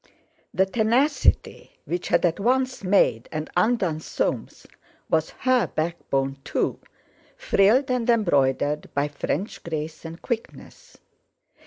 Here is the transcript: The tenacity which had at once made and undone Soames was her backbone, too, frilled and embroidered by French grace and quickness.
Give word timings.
The 0.51 0.65
tenacity 0.65 1.77
which 1.85 2.07
had 2.07 2.25
at 2.25 2.39
once 2.39 2.83
made 2.83 3.29
and 3.31 3.51
undone 3.55 3.99
Soames 3.99 4.65
was 5.11 5.29
her 5.41 5.67
backbone, 5.67 6.39
too, 6.43 6.79
frilled 7.37 7.91
and 7.91 8.09
embroidered 8.09 8.91
by 8.95 9.07
French 9.09 9.61
grace 9.63 10.03
and 10.03 10.19
quickness. 10.19 10.97